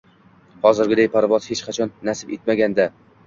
hozirgiday 0.69 1.09
parvoz 1.17 1.39
hech 1.51 1.63
qachon 1.69 1.93
nasib 2.09 2.35
etmagandi. 2.39 2.89